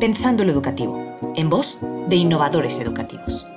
[0.00, 3.48] Pensando lo Educativo, en voz de innovadores educativos.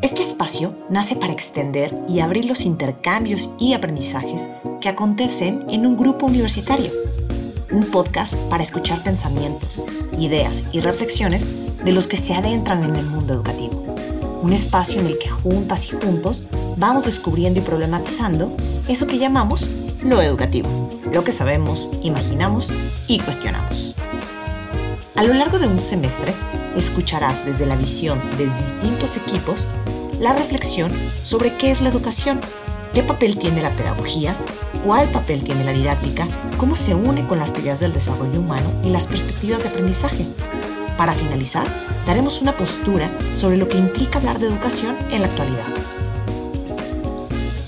[0.00, 4.48] Este espacio nace para extender y abrir los intercambios y aprendizajes
[4.80, 6.90] que acontecen en un grupo universitario.
[7.70, 9.82] Un podcast para escuchar pensamientos,
[10.18, 11.46] ideas y reflexiones
[11.84, 13.94] de los que se adentran en el mundo educativo.
[14.40, 16.44] Un espacio en el que juntas y juntos
[16.78, 18.56] vamos descubriendo y problematizando
[18.88, 19.68] eso que llamamos
[20.02, 22.72] lo educativo, lo que sabemos, imaginamos
[23.06, 23.94] y cuestionamos.
[25.20, 26.32] A lo largo de un semestre,
[26.74, 29.68] escucharás desde la visión de distintos equipos
[30.18, 30.90] la reflexión
[31.22, 32.40] sobre qué es la educación,
[32.94, 34.34] qué papel tiene la pedagogía,
[34.82, 38.88] cuál papel tiene la didáctica, cómo se une con las teorías del desarrollo humano y
[38.88, 40.24] las perspectivas de aprendizaje.
[40.96, 41.66] Para finalizar,
[42.06, 45.66] daremos una postura sobre lo que implica hablar de educación en la actualidad.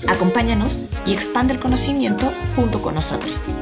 [0.07, 3.55] Acompáñanos y expande el conocimiento junto con nosotros.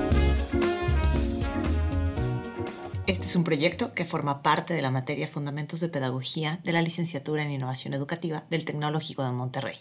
[3.31, 7.43] Es un proyecto que forma parte de la materia Fundamentos de Pedagogía de la Licenciatura
[7.43, 9.77] en Innovación Educativa del Tecnológico de Monterrey.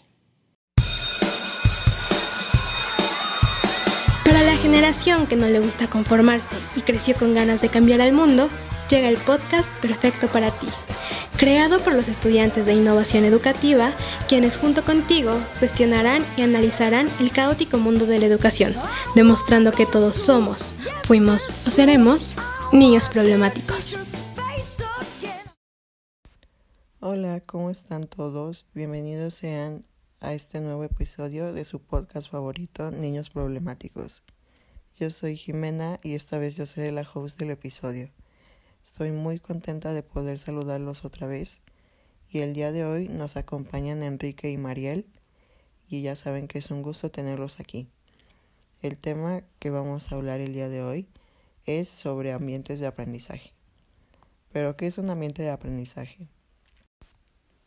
[4.23, 8.13] Para la generación que no le gusta conformarse y creció con ganas de cambiar al
[8.13, 8.47] mundo,
[8.89, 10.67] llega el podcast perfecto para ti,
[11.35, 13.91] creado por los estudiantes de innovación educativa,
[14.29, 18.73] quienes junto contigo cuestionarán y analizarán el caótico mundo de la educación,
[19.13, 22.37] demostrando que todos somos, fuimos o seremos
[22.73, 23.99] niños problemáticos.
[27.01, 28.65] Hola, ¿cómo están todos?
[28.73, 29.83] Bienvenidos sean
[30.21, 34.23] a este nuevo episodio de su podcast favorito, Niños Problemáticos.
[34.97, 38.09] Yo soy Jimena y esta vez yo seré la host del episodio.
[38.83, 41.61] Estoy muy contenta de poder saludarlos otra vez
[42.29, 45.07] y el día de hoy nos acompañan Enrique y Mariel
[45.89, 47.89] y ya saben que es un gusto tenerlos aquí.
[48.81, 51.07] El tema que vamos a hablar el día de hoy
[51.65, 53.53] es sobre ambientes de aprendizaje.
[54.51, 56.27] Pero, ¿qué es un ambiente de aprendizaje?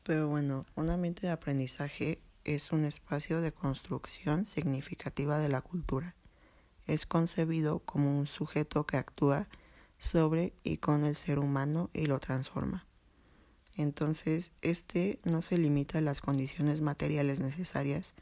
[0.02, 6.14] Pero bueno, un ambiente de aprendizaje es un espacio de construcción significativa de la cultura.
[6.86, 9.48] Es concebido como un sujeto que actúa
[9.96, 12.86] sobre y con el ser humano y lo transforma.
[13.76, 18.14] Entonces, este no se limita a las condiciones materiales necesarias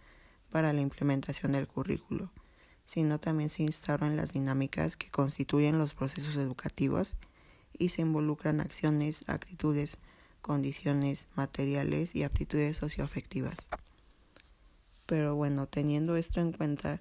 [0.51, 2.31] para la implementación del currículo,
[2.93, 7.15] sino también se instauran las dinámicas que constituyen los procesos educativos
[7.73, 9.97] y se involucran acciones, actitudes,
[10.43, 13.71] condiciones materiales y aptitudes socioafectivas.
[15.07, 17.01] Pero bueno, teniendo esto en cuenta,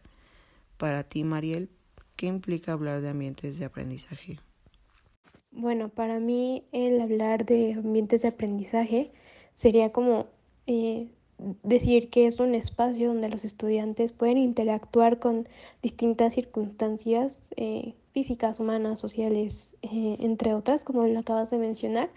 [0.77, 1.69] para ti, Mariel,
[2.15, 4.39] ¿qué implica hablar de ambientes de aprendizaje?
[5.51, 9.11] Bueno, para mí el hablar de ambientes de aprendizaje
[9.53, 10.27] sería como
[10.67, 11.09] eh,
[11.63, 15.47] decir que es un espacio donde los estudiantes pueden interactuar con
[15.81, 22.09] distintas circunstancias eh, físicas, humanas, sociales, eh, entre otras, como lo acabas de mencionar,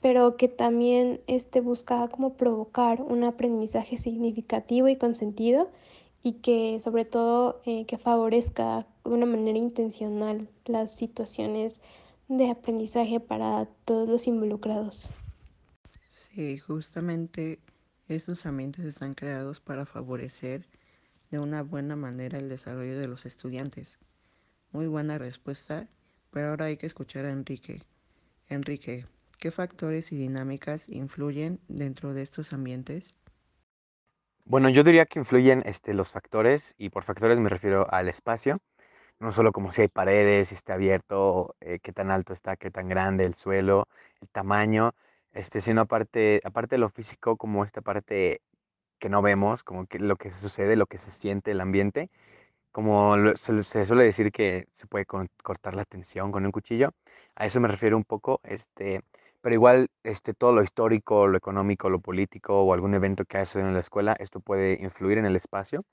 [0.00, 5.68] pero que también este busca como provocar un aprendizaje significativo y con sentido
[6.22, 11.80] y que sobre todo eh, que favorezca de una manera intencional las situaciones
[12.28, 15.10] de aprendizaje para todos los involucrados.
[16.08, 17.58] Sí, justamente
[18.14, 20.66] estos ambientes están creados para favorecer
[21.30, 23.98] de una buena manera el desarrollo de los estudiantes.
[24.70, 25.88] Muy buena respuesta,
[26.30, 27.82] pero ahora hay que escuchar a Enrique.
[28.48, 29.06] Enrique,
[29.38, 33.14] ¿qué factores y dinámicas influyen dentro de estos ambientes?
[34.44, 38.60] Bueno, yo diría que influyen este, los factores, y por factores me refiero al espacio,
[39.20, 42.70] no solo como si hay paredes, si está abierto, eh, qué tan alto está, qué
[42.70, 43.86] tan grande el suelo,
[44.20, 44.94] el tamaño,
[45.32, 48.42] este, sino aparte, aparte de lo físico, como esta parte
[48.98, 52.10] que no vemos, como que lo que sucede, lo que se siente, el ambiente,
[52.72, 56.92] como se, suele decir que se puede cortar la tensión con un cuchillo,
[57.36, 59.02] a eso me refiero un poco, este,
[59.42, 63.46] pero igual este, todo lo histórico, lo económico, lo político o algún evento que haya
[63.46, 65.84] sucedido en la escuela, esto puede influir en el espacio.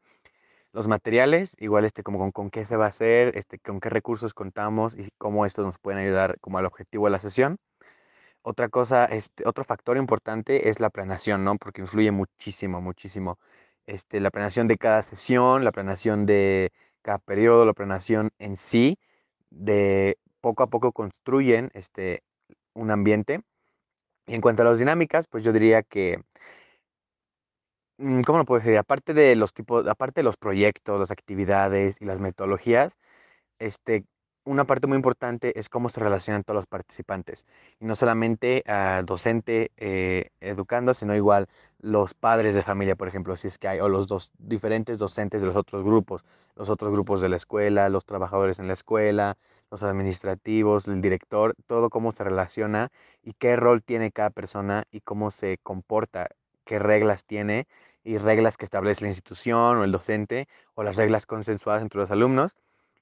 [0.73, 3.89] Los materiales, igual este, como con, con, qué se va a hacer, este, con qué
[3.89, 7.57] recursos contamos y cómo estos nos pueden ayudar como al objetivo de la sesión.
[8.41, 11.57] Otra cosa, este, otro factor importante es la planeación, ¿no?
[11.57, 13.37] Porque influye muchísimo, muchísimo.
[13.85, 16.71] Este, la planeación de cada sesión, la planeación de
[17.01, 18.97] cada periodo, la planeación en sí,
[19.49, 22.23] de poco a poco construyen este,
[22.73, 23.41] un ambiente.
[24.27, 26.21] Y en cuanto a las dinámicas, pues yo diría que,
[27.97, 28.77] mm, ¿cómo lo puedo decir?
[28.77, 32.97] Aparte de los tipos, aparte de los proyectos, las actividades y las metodologías,
[33.59, 34.05] este,
[34.49, 37.45] una parte muy importante es cómo se relacionan todos los participantes.
[37.79, 38.63] Y no solamente
[39.05, 41.47] docente eh, educando, sino igual
[41.79, 45.41] los padres de familia, por ejemplo, si es que hay, o los dos diferentes docentes
[45.41, 46.25] de los otros grupos,
[46.55, 49.37] los otros grupos de la escuela, los trabajadores en la escuela,
[49.69, 52.89] los administrativos, el director, todo cómo se relaciona
[53.21, 56.27] y qué rol tiene cada persona y cómo se comporta,
[56.65, 57.67] qué reglas tiene
[58.03, 62.09] y reglas que establece la institución o el docente o las reglas consensuadas entre los
[62.09, 62.55] alumnos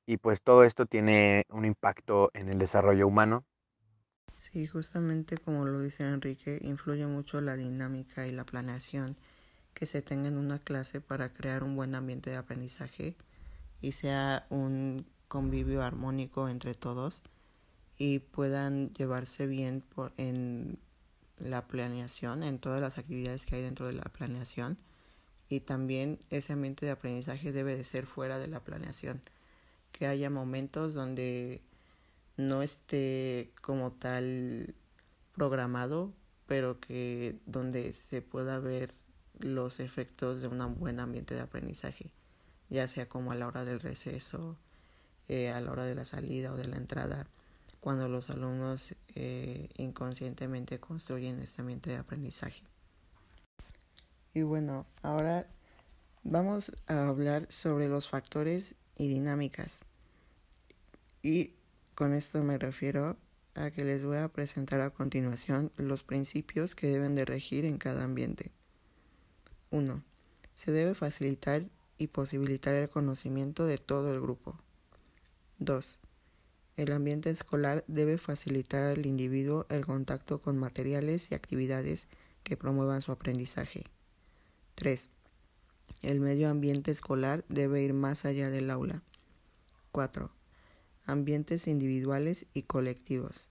[0.07, 3.45] y pues todo esto tiene un impacto en el desarrollo humano.
[4.35, 9.17] Sí, justamente como lo dice Enrique, influye mucho la dinámica y la planeación
[9.73, 13.15] que se tenga en una clase para crear un buen ambiente de aprendizaje
[13.81, 17.21] y sea un convivio armónico entre todos
[17.97, 20.79] y puedan llevarse bien por, en
[21.39, 24.77] la planeación, en todas las actividades que hay dentro de la planeación
[25.49, 29.21] y también ese ambiente de aprendizaje debe de ser fuera de la planeación
[29.97, 31.63] que haya momentos donde
[32.37, 34.75] no esté como tal
[35.33, 36.13] programado,
[36.45, 38.93] pero que donde se pueda ver
[39.39, 42.11] los efectos de un buen ambiente de aprendizaje,
[42.69, 44.55] ya sea como a la hora del receso,
[45.27, 47.25] eh, a la hora de la salida o de la entrada,
[47.79, 52.61] cuando los alumnos eh, inconscientemente construyen este ambiente de aprendizaje.
[54.35, 55.47] Y bueno, ahora
[56.23, 59.86] vamos a hablar sobre los factores y dinámicas.
[61.27, 61.51] Y
[61.93, 63.17] con esto me refiero
[63.53, 67.77] a que les voy a presentar a continuación los principios que deben de regir en
[67.79, 68.51] cada ambiente.
[69.69, 70.05] 1.
[70.55, 71.65] Se debe facilitar
[71.97, 74.57] y posibilitar el conocimiento de todo el grupo.
[75.59, 75.99] 2.
[76.77, 82.07] El ambiente escolar debe facilitar al individuo el contacto con materiales y actividades
[82.43, 83.83] que promuevan su aprendizaje.
[84.75, 85.09] 3.
[86.03, 89.03] El medio ambiente escolar debe ir más allá del aula.
[89.91, 90.36] 4.
[91.07, 93.49] Ambientes individuales y colectivos.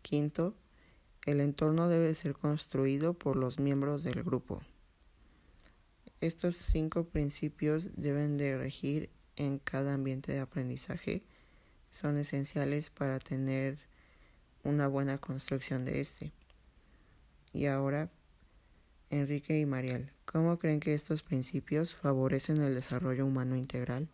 [0.00, 0.56] Quinto,
[1.26, 4.62] el entorno debe ser construido por los miembros del grupo.
[6.22, 11.22] Estos cinco principios deben de regir en cada ambiente de aprendizaje.
[11.90, 13.78] Son esenciales para tener
[14.64, 16.32] una buena construcción de este.
[17.52, 18.10] Y ahora,
[19.10, 24.08] Enrique y Mariel, ¿cómo creen que estos principios favorecen el desarrollo humano integral?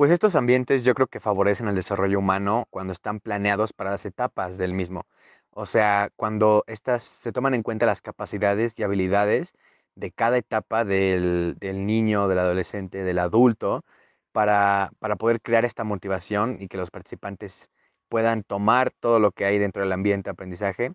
[0.00, 4.06] Pues estos ambientes yo creo que favorecen el desarrollo humano cuando están planeados para las
[4.06, 5.04] etapas del mismo.
[5.50, 9.52] O sea, cuando estas se toman en cuenta las capacidades y habilidades
[9.96, 13.84] de cada etapa del, del niño, del adolescente, del adulto,
[14.32, 17.70] para, para poder crear esta motivación y que los participantes
[18.08, 20.92] puedan tomar todo lo que hay dentro del ambiente de aprendizaje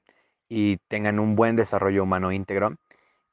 [0.50, 2.75] y tengan un buen desarrollo humano íntegro.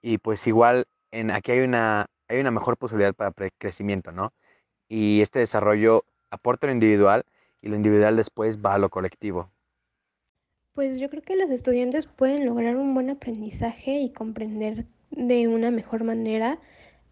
[0.03, 4.35] Y pues igual en, aquí hay una, hay una mejor posibilidad para crecimiento, ¿no?
[4.89, 7.25] Y este desarrollo aporta lo individual
[7.61, 9.51] y lo individual después va a lo colectivo.
[10.75, 15.71] Pues yo creo que los estudiantes pueden lograr un buen aprendizaje y comprender de una
[15.71, 16.59] mejor manera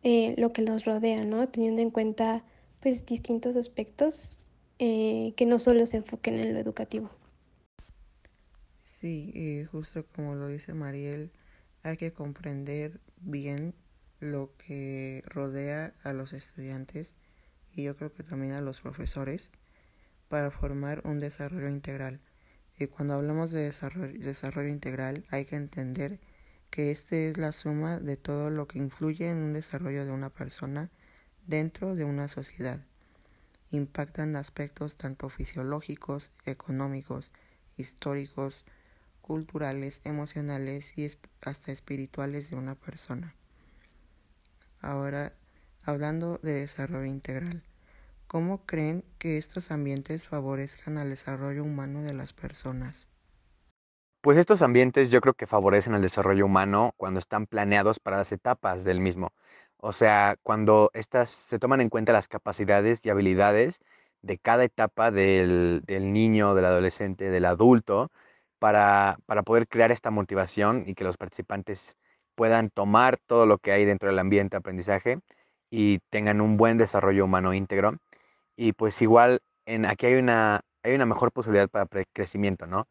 [0.03, 1.49] eh, lo que los rodea, ¿no?
[1.49, 2.45] Teniendo en cuenta
[2.81, 7.11] pues distintos aspectos eh, que no solo se enfoquen en lo educativo.
[8.81, 11.33] Sí, y justo como lo dice Mariel,
[11.83, 13.75] hay que comprender bien
[14.21, 17.17] lo que rodea a los estudiantes
[17.75, 19.51] y yo creo que también a los profesores
[20.29, 22.21] para formar un desarrollo integral.
[22.79, 26.19] Y cuando hablamos de desarrollo, desarrollo integral hay que entender
[26.71, 30.31] que este es la suma de todo lo que influye en un desarrollo de una
[30.31, 30.91] persona
[31.47, 32.81] dentro de una sociedad.
[33.71, 37.31] Impactan aspectos tanto fisiológicos, económicos,
[37.77, 38.65] históricos,
[39.21, 41.09] culturales, emocionales y
[41.43, 43.35] hasta espirituales de una persona.
[44.81, 45.35] Ahora,
[45.85, 47.63] hablando de desarrollo integral,
[48.27, 53.09] ¿cómo creen que estos ambientes favorezcan al desarrollo humano de las personas?
[54.23, 58.33] Pues estos ambientes yo creo que favorecen el desarrollo humano cuando están planeados para las
[58.33, 59.33] etapas del mismo.
[59.79, 63.81] O sea, cuando estas se toman en cuenta las capacidades y habilidades
[64.23, 68.11] de cada etapa del, del niño, del adolescente, del adulto,
[68.59, 71.97] para, para poder crear esta motivación y que los participantes
[72.35, 75.19] puedan tomar todo lo que hay dentro del ambiente de aprendizaje
[75.71, 77.99] y tengan un buen desarrollo humano íntegro.
[78.57, 82.89] Y pues igual en, aquí hay una, hay una mejor posibilidad para crecimiento, ¿no?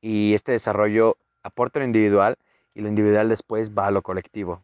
[0.00, 2.36] Y este desarrollo aporta lo individual
[2.74, 4.62] y lo individual después va a lo colectivo.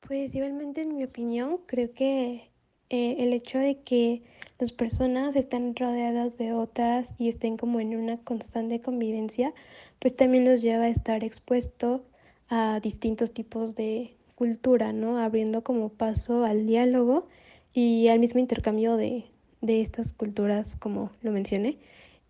[0.00, 2.50] Pues igualmente en mi opinión creo que
[2.88, 4.22] eh, el hecho de que
[4.58, 9.52] las personas estén rodeadas de otras y estén como en una constante convivencia,
[9.98, 12.04] pues también los lleva a estar expuesto
[12.48, 15.18] a distintos tipos de cultura, ¿no?
[15.18, 17.28] Abriendo como paso al diálogo
[17.74, 19.26] y al mismo intercambio de,
[19.60, 21.76] de estas culturas, como lo mencioné,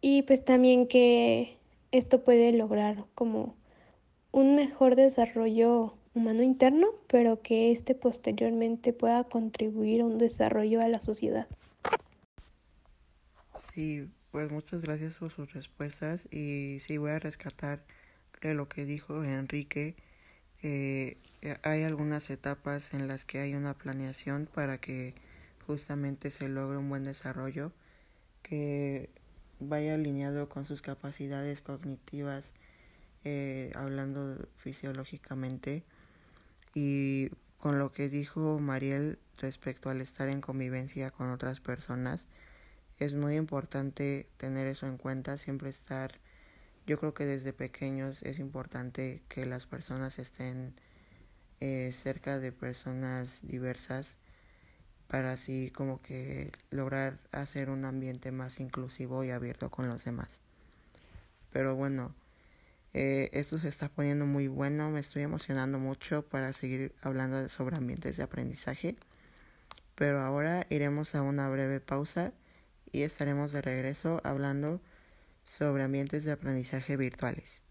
[0.00, 1.56] y pues también que
[1.92, 3.54] esto puede lograr como
[4.32, 10.88] un mejor desarrollo humano interno, pero que este posteriormente pueda contribuir a un desarrollo a
[10.88, 11.46] la sociedad.
[13.54, 17.84] Sí, pues muchas gracias por sus respuestas y sí voy a rescatar
[18.42, 19.94] de lo que dijo Enrique.
[21.62, 25.14] Hay algunas etapas en las que hay una planeación para que
[25.66, 27.72] justamente se logre un buen desarrollo
[28.42, 29.10] que
[29.60, 32.54] vaya alineado con sus capacidades cognitivas,
[33.24, 35.84] eh, hablando fisiológicamente,
[36.74, 42.26] y con lo que dijo Mariel respecto al estar en convivencia con otras personas,
[42.98, 46.18] es muy importante tener eso en cuenta, siempre estar,
[46.86, 50.74] yo creo que desde pequeños es importante que las personas estén
[51.60, 54.18] eh, cerca de personas diversas
[55.08, 60.40] para así como que lograr hacer un ambiente más inclusivo y abierto con los demás.
[61.52, 62.14] Pero bueno,
[62.94, 67.76] eh, esto se está poniendo muy bueno, me estoy emocionando mucho para seguir hablando sobre
[67.76, 68.96] ambientes de aprendizaje.
[69.96, 72.32] Pero ahora iremos a una breve pausa
[72.92, 74.80] y estaremos de regreso hablando
[75.44, 77.62] sobre ambientes de aprendizaje virtuales.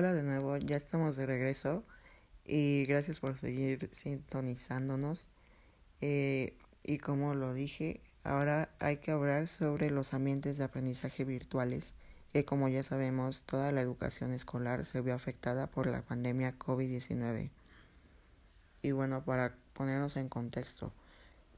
[0.00, 1.84] Hola de nuevo, ya estamos de regreso
[2.46, 5.28] y gracias por seguir sintonizándonos.
[6.00, 11.92] Eh, y como lo dije, ahora hay que hablar sobre los ambientes de aprendizaje virtuales,
[12.32, 17.50] que como ya sabemos, toda la educación escolar se vio afectada por la pandemia COVID-19.
[18.80, 20.94] Y bueno, para ponernos en contexto,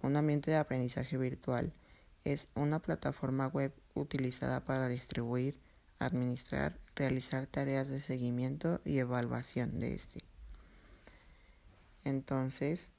[0.02, 1.72] un ambiente de aprendizaje virtual
[2.24, 5.54] es una plataforma web utilizada para distribuir,
[6.06, 10.24] administrar, realizar tareas de seguimiento y evaluación de este.
[12.04, 12.90] Entonces,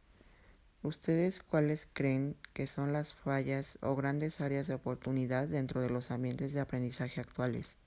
[0.82, 6.12] ¿ustedes cuáles creen que son las fallas o grandes áreas de oportunidad dentro de los
[6.12, 7.78] ambientes de aprendizaje actuales,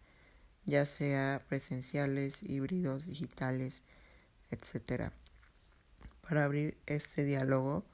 [0.64, 3.82] ya sea presenciales, híbridos, digitales,
[4.50, 5.12] etcétera?
[6.20, 7.84] Para abrir este diálogo,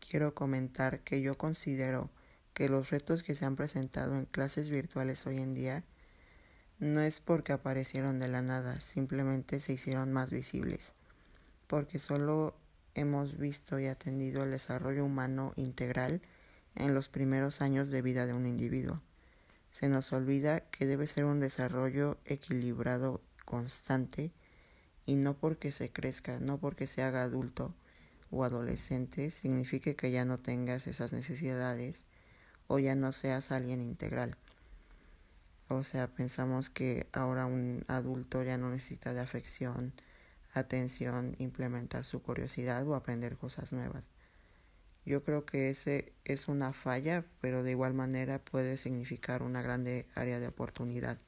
[0.00, 2.10] quiero comentar que yo considero
[2.54, 5.84] que los retos que se han presentado en clases virtuales hoy en día
[6.82, 10.94] no es porque aparecieron de la nada, simplemente se hicieron más visibles,
[11.68, 12.56] porque solo
[12.96, 16.22] hemos visto y atendido el desarrollo humano integral
[16.74, 19.00] en los primeros años de vida de un individuo.
[19.70, 24.32] Se nos olvida que debe ser un desarrollo equilibrado, constante,
[25.06, 27.72] y no porque se crezca, no porque se haga adulto
[28.32, 32.06] o adolescente, signifique que ya no tengas esas necesidades
[32.66, 34.36] o ya no seas alguien integral.
[35.68, 39.92] O sea, pensamos que ahora un adulto ya no necesita de afección,
[40.52, 44.10] atención, implementar su curiosidad o aprender cosas nuevas.
[45.04, 50.06] Yo creo que ese es una falla, pero de igual manera puede significar una grande
[50.14, 51.18] área de oportunidad.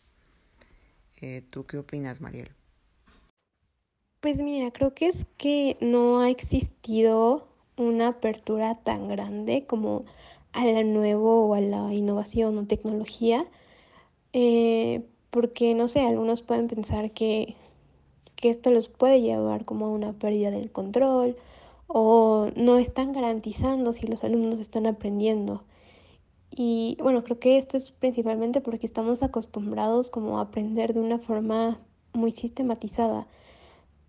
[1.20, 2.50] Eh, ¿Tú qué opinas, Mariel?
[4.20, 10.04] Pues mira, creo que es que no ha existido una apertura tan grande como
[10.52, 13.46] a la nuevo o a la innovación o tecnología
[14.34, 17.56] eh, porque no sé, algunos pueden pensar que,
[18.36, 21.36] que esto los puede llevar como a una pérdida del control
[21.86, 25.62] o no están garantizando si los alumnos están aprendiendo.
[26.50, 31.18] Y bueno, creo que esto es principalmente porque estamos acostumbrados como a aprender de una
[31.18, 31.80] forma
[32.12, 33.26] muy sistematizada,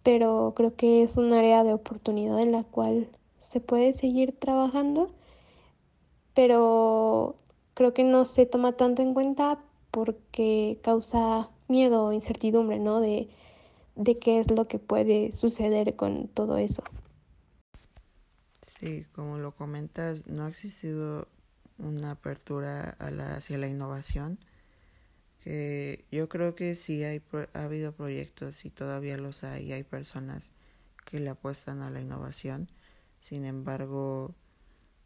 [0.04, 3.10] pero creo que es un área de oportunidad en la cual
[3.42, 5.12] se puede seguir trabajando,
[6.34, 7.36] pero
[7.76, 9.60] creo que no se toma tanto en cuenta
[9.96, 13.00] porque causa miedo o incertidumbre, ¿no?
[13.00, 13.30] De,
[13.96, 16.84] de qué es lo que puede suceder con todo eso.
[18.62, 21.30] Sí, como lo comentas, no ha existido
[21.78, 24.38] una apertura a la, hacia la innovación.
[25.40, 27.22] Que yo creo que sí hay,
[27.54, 30.52] ha habido proyectos y todavía los hay, hay personas
[31.06, 32.70] que le apuestan a la innovación.
[33.22, 34.36] Sin embargo,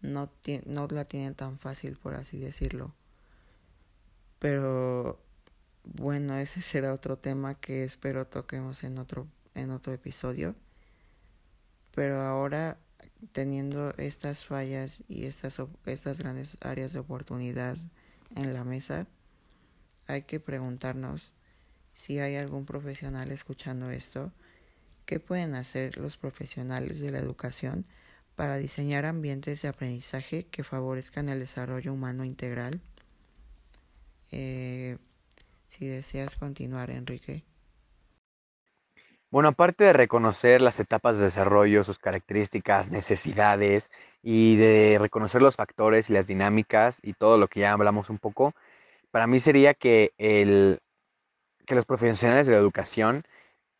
[0.01, 0.31] no
[0.89, 2.95] la tienen tan fácil, por así decirlo.
[4.39, 5.19] Pero
[5.83, 10.55] bueno, ese será otro tema que espero toquemos en otro, en otro episodio.
[11.93, 12.77] Pero ahora,
[13.31, 17.77] teniendo estas fallas y estas, estas grandes áreas de oportunidad
[18.35, 19.07] en la mesa,
[20.07, 21.33] hay que preguntarnos
[21.93, 24.31] si hay algún profesional escuchando esto,
[25.05, 27.85] ¿qué pueden hacer los profesionales de la educación
[28.39, 32.79] para diseñar ambientes de aprendizaje que favorezcan el desarrollo humano integral.
[34.31, 34.97] Eh,
[35.67, 37.43] si deseas continuar, Enrique.
[39.31, 43.89] Bueno, aparte de reconocer las etapas de desarrollo, sus características, necesidades
[44.23, 48.17] y de reconocer los factores y las dinámicas y todo lo que ya hablamos un
[48.17, 48.53] poco,
[49.11, 50.79] para mí sería que, el,
[51.67, 53.23] que los profesionales de la educación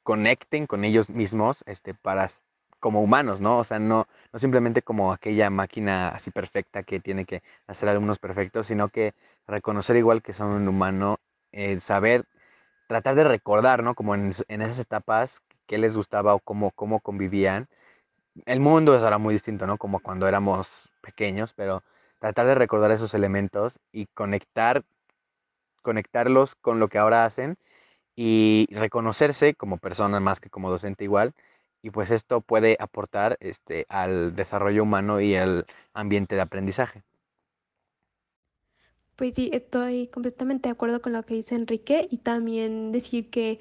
[0.03, 2.29] conecten con ellos mismos este, para
[2.80, 3.60] como humanos, ¿no?
[3.60, 8.20] O sea, no, no simplemente como aquella máquina así perfecta que tiene que hacer alumnos
[8.20, 9.14] perfectos, sino que
[9.48, 11.18] reconocer igual que son un humano,
[11.52, 12.26] eh, saber,
[12.88, 13.96] tratar de recordar, ¿no?
[13.96, 17.68] Como en, esas etapas, qué les gustaba o cómo, cómo convivían.
[18.46, 19.78] El mundo es ahora muy distinto, ¿no?
[19.78, 20.68] Como cuando éramos
[21.02, 21.84] pequeños, pero
[22.20, 24.84] tratar de recordar esos elementos y conectar,
[25.82, 27.58] conectarlos con lo que ahora hacen
[28.16, 31.34] y reconocerse como persona más que como docente igual
[31.82, 37.04] y pues esto puede aportar este, al desarrollo humano y al ambiente de aprendizaje.
[39.16, 43.60] Pues sí, estoy completamente de acuerdo con lo que dice Enrique y también decir que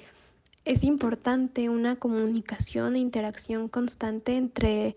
[0.65, 4.95] es importante una comunicación e interacción constante entre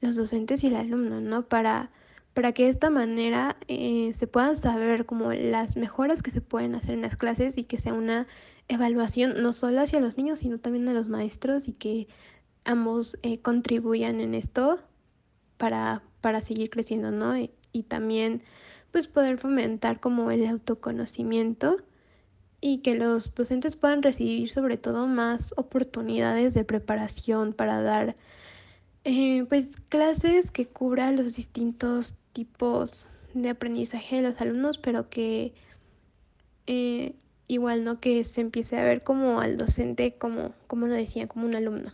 [0.00, 1.44] los docentes y el alumno, ¿no?
[1.44, 1.90] Para,
[2.34, 6.74] para que de esta manera eh, se puedan saber como las mejoras que se pueden
[6.74, 8.26] hacer en las clases y que sea una
[8.68, 12.08] evaluación no solo hacia los niños, sino también a los maestros y que
[12.64, 14.80] ambos eh, contribuyan en esto
[15.56, 17.36] para, para seguir creciendo, ¿no?
[17.38, 17.50] Y,
[17.88, 18.42] también
[18.90, 21.78] pues poder fomentar como el autoconocimiento
[22.60, 28.14] y que los docentes puedan recibir sobre todo más oportunidades de preparación para dar
[29.04, 35.54] eh, pues clases que cubran los distintos tipos de aprendizaje de los alumnos, pero que
[36.66, 37.14] eh,
[37.48, 41.46] igual no que se empiece a ver como al docente como, como lo decía, como
[41.46, 41.92] un alumno.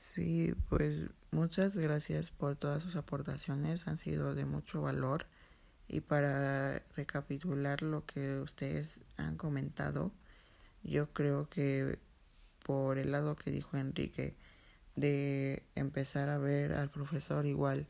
[0.00, 5.26] Sí, pues muchas gracias por todas sus aportaciones, han sido de mucho valor.
[5.88, 10.10] Y para recapitular lo que ustedes han comentado,
[10.82, 11.98] yo creo que
[12.64, 14.34] por el lado que dijo Enrique,
[14.96, 17.86] de empezar a ver al profesor igual,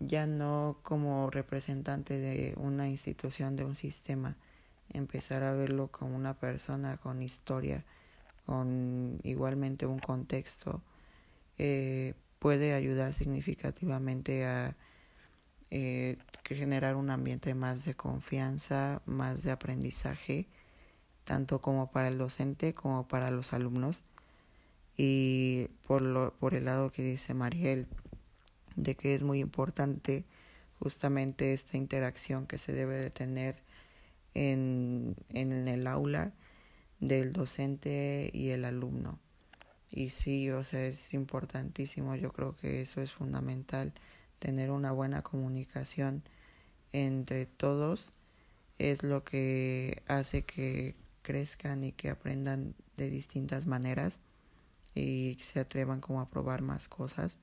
[0.00, 4.36] ya no como representante de una institución, de un sistema,
[4.92, 7.84] empezar a verlo como una persona con historia,
[8.46, 10.82] con igualmente un contexto
[11.62, 14.78] eh, puede ayudar significativamente a
[15.70, 20.48] eh, generar un ambiente más de confianza, más de aprendizaje,
[21.24, 24.04] tanto como para el docente como para los alumnos.
[24.96, 27.88] Y por, lo, por el lado que dice Mariel,
[28.74, 30.24] de que es muy importante
[30.78, 33.62] justamente esta interacción que se debe de tener
[34.32, 36.32] en, en el aula
[37.00, 39.20] del docente y el alumno.
[39.90, 43.92] Y sí, o sea, es importantísimo, yo creo que eso es fundamental,
[44.38, 46.22] tener una buena comunicación
[46.92, 48.12] entre todos.
[48.78, 54.20] Es lo que hace que crezcan y que aprendan de distintas maneras
[54.94, 57.38] y se atrevan como a probar más cosas.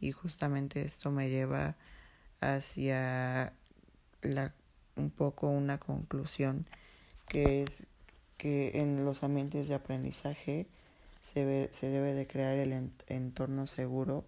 [0.00, 1.76] Y justamente esto me lleva
[2.40, 3.52] hacia
[4.22, 4.54] la
[4.96, 6.66] un poco una conclusión
[7.28, 7.86] que es
[8.36, 10.66] que en los ambientes de aprendizaje
[11.22, 14.24] se, se debe de crear el entorno seguro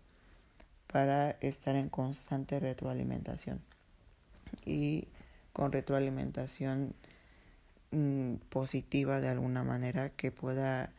[0.87, 3.61] para estar en constante retroalimentación.
[4.65, 5.09] Y
[5.53, 6.95] con retroalimentación
[7.91, 10.93] mm, positiva de alguna manera que pueda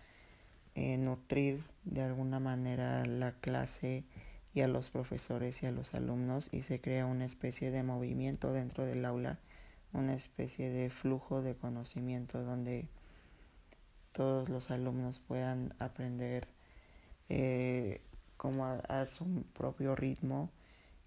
[0.75, 4.03] eh, nutrir de alguna manera la clase
[4.53, 8.51] y a los profesores y a los alumnos y se crea una especie de movimiento
[8.51, 9.39] dentro del aula,
[9.93, 12.87] una especie de flujo de conocimiento donde
[14.15, 16.47] todos los alumnos puedan aprender
[17.27, 18.01] eh,
[18.37, 20.49] como a, su propio ritmo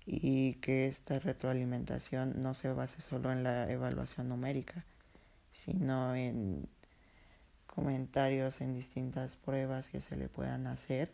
[0.04, 4.84] y que esta retroalimentación no se base solo en la evaluación numérica,
[5.52, 6.68] sino en
[7.66, 11.12] comentarios en distintas pruebas que se le puedan hacer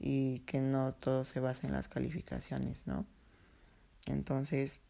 [0.00, 3.04] y que no todo se base en las calificaciones, ¿no?
[4.06, 4.80] Entonces,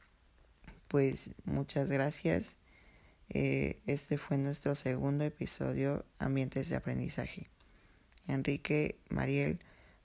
[0.87, 2.59] pues muchas gracias
[3.29, 7.49] eh, este fue nuestro segundo episodio, Ambientes de Aprendizaje.
[8.29, 9.59] Enrique, Mariel,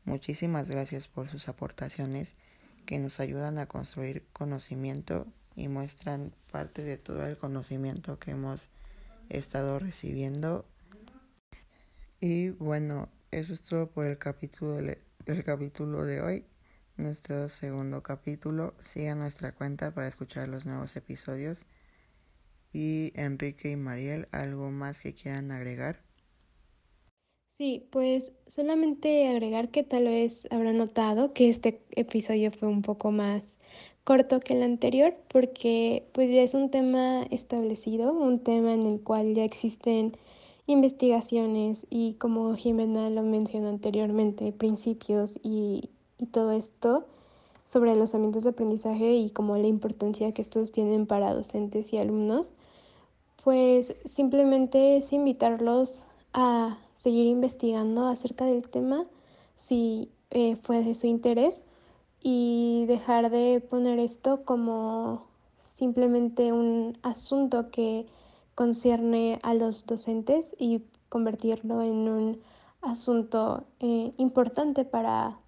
[0.06, 2.36] muchísimas gracias por sus aportaciones
[2.86, 8.70] que nos ayudan a construir conocimiento y muestran parte de todo el conocimiento que hemos
[9.30, 10.66] estado recibiendo.
[12.20, 16.46] Y bueno, eso es todo por el capítulo de, el capítulo de hoy,
[16.96, 18.74] nuestro segundo capítulo.
[18.84, 21.66] Sigan nuestra cuenta para escuchar los nuevos episodios
[22.78, 26.04] y Enrique y Mariel, ¿algo más que quieran agregar?
[27.58, 33.12] Sí, pues solamente agregar que tal vez habrá notado que este episodio fue un poco
[33.12, 33.58] más
[34.04, 39.02] corto que el anterior porque pues ya es un tema establecido, un tema en el
[39.02, 40.14] cual ya existen
[40.68, 47.08] investigaciones y como Jimena lo mencionó anteriormente, principios y, y todo esto
[47.66, 51.98] sobre los ambientes de aprendizaje y como la importancia que estos tienen para docentes y
[51.98, 52.54] alumnos,
[53.48, 59.06] pues simplemente es invitarlos a seguir investigando acerca del tema
[59.56, 61.62] si eh, fue de su interés
[62.22, 65.28] y dejar de poner esto como
[65.66, 68.06] simplemente un asunto que
[68.54, 72.42] concierne a los docentes y convertirlo en un
[72.82, 75.40] asunto eh, importante para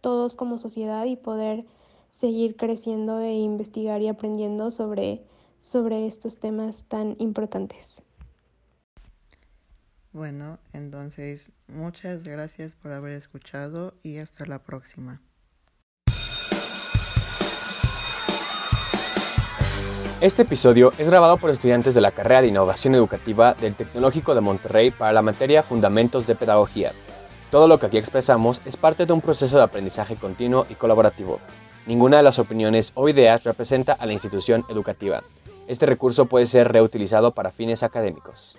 [0.00, 1.64] todos como sociedad y poder
[2.12, 5.24] seguir creciendo e investigar y aprendiendo sobre,
[5.62, 8.02] sobre estos temas tan importantes.
[10.12, 15.22] Bueno, entonces muchas gracias por haber escuchado y hasta la próxima.
[20.20, 24.40] Este episodio es grabado por estudiantes de la carrera de Innovación Educativa del Tecnológico de
[24.40, 26.92] Monterrey para la materia Fundamentos de Pedagogía.
[27.50, 31.40] Todo lo que aquí expresamos es parte de un proceso de aprendizaje continuo y colaborativo.
[31.86, 35.22] Ninguna de las opiniones o ideas representa a la institución educativa.
[35.66, 38.58] Este recurso puede ser reutilizado para fines académicos.